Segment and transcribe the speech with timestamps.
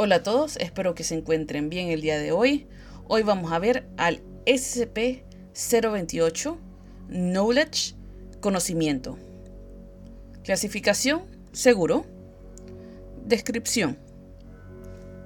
[0.00, 2.68] Hola a todos, espero que se encuentren bien el día de hoy.
[3.08, 6.56] Hoy vamos a ver al SCP-028
[7.08, 7.96] Knowledge
[8.38, 9.18] Conocimiento.
[10.44, 12.06] Clasificación Seguro.
[13.26, 13.98] Descripción.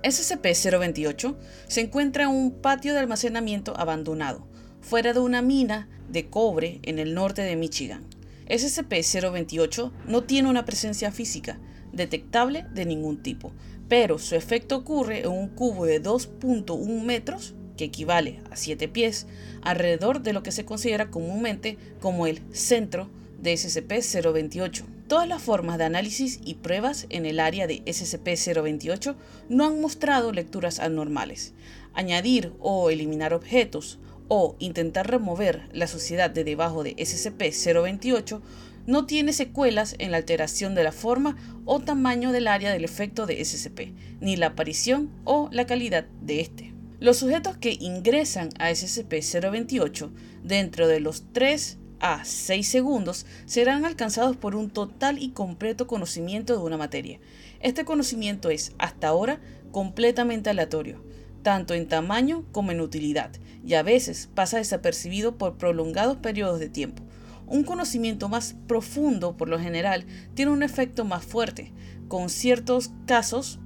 [0.04, 1.36] SCP-028
[1.68, 4.46] se encuentra en un patio de almacenamiento abandonado,
[4.80, 8.07] fuera de una mina de cobre en el norte de Michigan.
[8.48, 11.59] SCP-028 no tiene una presencia física
[11.92, 13.52] detectable de ningún tipo,
[13.88, 19.27] pero su efecto ocurre en un cubo de 2.1 metros, que equivale a 7 pies,
[19.62, 23.10] alrededor de lo que se considera comúnmente como el centro
[23.41, 24.84] de SCP-028.
[25.09, 29.16] Todas las formas de análisis y pruebas en el área de SCP-028
[29.48, 31.52] no han mostrado lecturas anormales.
[31.92, 33.98] Añadir o eliminar objetos
[34.34, 38.41] o intentar remover la suciedad de debajo de SCP-028
[38.86, 41.36] no tiene secuelas en la alteración de la forma
[41.66, 46.41] o tamaño del área del efecto de SCP, ni la aparición o la calidad de
[46.41, 46.72] este.
[46.98, 50.11] Los sujetos que ingresan a SCP-028
[50.42, 56.55] dentro de los 3 a 6 segundos serán alcanzados por un total y completo conocimiento
[56.56, 57.20] de una materia.
[57.61, 59.41] Este conocimiento es, hasta ahora,
[59.72, 61.02] completamente aleatorio,
[61.43, 63.31] tanto en tamaño como en utilidad,
[63.65, 67.03] y a veces pasa desapercibido por prolongados periodos de tiempo.
[67.47, 71.73] Un conocimiento más profundo, por lo general, tiene un efecto más fuerte,
[72.09, 73.59] con ciertos casos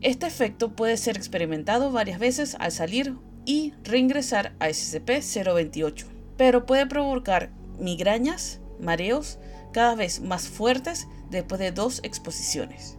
[0.00, 6.86] Este efecto puede ser experimentado varias veces al salir y reingresar a SCP-028 pero puede
[6.86, 9.38] provocar migrañas, mareos
[9.74, 12.96] cada vez más fuertes después de dos exposiciones.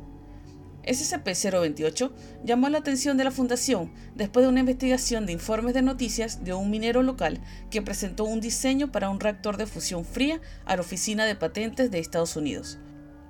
[0.84, 2.12] SCP-028
[2.44, 6.54] llamó la atención de la Fundación después de una investigación de informes de noticias de
[6.54, 10.82] un minero local que presentó un diseño para un reactor de fusión fría a la
[10.82, 12.80] Oficina de Patentes de Estados Unidos.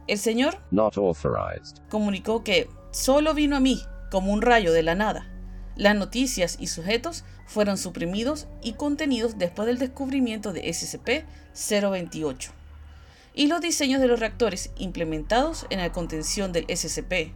[0.08, 0.60] El señor
[1.90, 5.28] comunicó que solo vino a mí como un rayo de la nada.
[5.76, 12.61] Las noticias y sujetos fueron suprimidos y contenidos después del descubrimiento de SCP-028
[13.34, 17.34] y los diseños de los reactores implementados en la contención del SCP.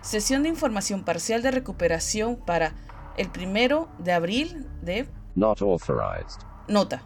[0.00, 2.74] Sesión de información parcial de recuperación para
[3.18, 6.40] el 1 de abril de Not authorized.
[6.68, 7.02] Nota.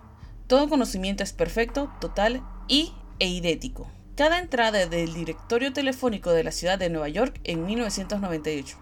[0.46, 3.88] Todo conocimiento es perfecto, total y e idéntico.
[4.16, 8.76] Cada entrada del directorio telefónico de la ciudad de Nueva York en 1998.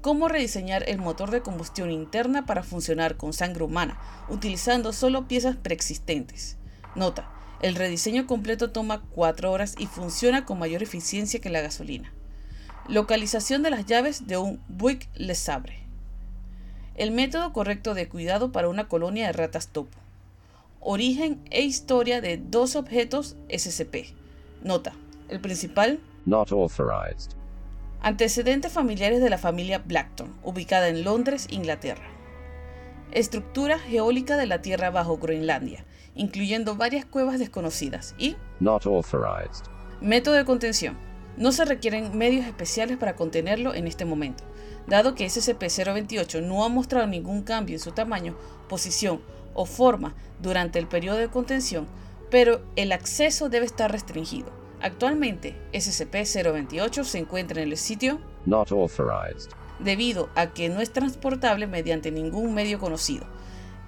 [0.00, 3.96] Cómo rediseñar el motor de combustión interna para funcionar con sangre humana,
[4.28, 6.56] utilizando solo piezas preexistentes.
[6.96, 7.30] Nota.
[7.62, 12.12] El rediseño completo toma 4 horas y funciona con mayor eficiencia que la gasolina.
[12.88, 15.78] Localización de las llaves de un Buick Le Sabre.
[16.96, 19.96] El método correcto de cuidado para una colonia de ratas topo.
[20.80, 24.25] Origen e historia de dos objetos SCP.
[24.66, 24.92] Nota.
[25.28, 26.00] El principal.
[26.26, 27.32] Not authorized.
[28.02, 32.06] Antecedentes familiares de la familia Blackton, ubicada en Londres, Inglaterra.
[33.12, 38.14] Estructura geólica de la Tierra bajo Groenlandia, incluyendo varias cuevas desconocidas.
[38.18, 38.36] Y.
[38.60, 39.64] Not authorized.
[40.00, 40.98] Método de contención.
[41.38, 44.44] No se requieren medios especiales para contenerlo en este momento
[44.86, 48.36] dado que SCP-028 no ha mostrado ningún cambio en su tamaño,
[48.68, 49.20] posición
[49.54, 51.86] o forma durante el periodo de contención,
[52.30, 54.50] pero el acceso debe estar restringido.
[54.80, 59.50] Actualmente, SCP-028 se encuentra en el sitio Not authorized.
[59.78, 63.26] debido a que no es transportable mediante ningún medio conocido.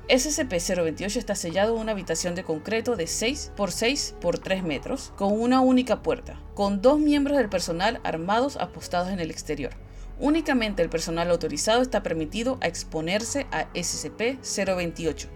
[0.08, 5.12] SCP-028 está sellado en una habitación de concreto de 6 x 6 x 3 metros,
[5.16, 9.72] con una única puerta, con dos miembros del personal armados apostados en el exterior.
[10.18, 15.28] Únicamente el personal autorizado está permitido a exponerse a SCP-028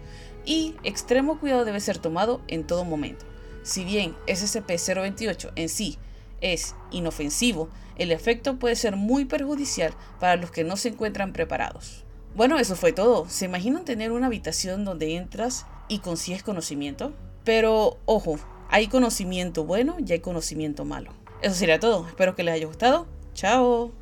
[0.45, 3.25] y extremo cuidado debe ser tomado en todo momento.
[3.63, 5.97] Si bien SCP-028 en sí
[6.41, 12.03] es inofensivo, el efecto puede ser muy perjudicial para los que no se encuentran preparados.
[12.35, 13.29] Bueno, eso fue todo.
[13.29, 17.13] ¿Se imaginan tener una habitación donde entras y consigues conocimiento?
[17.43, 18.37] Pero ojo,
[18.69, 21.11] hay conocimiento bueno y hay conocimiento malo.
[21.41, 22.07] Eso sería todo.
[22.07, 23.07] Espero que les haya gustado.
[23.33, 23.93] Chao.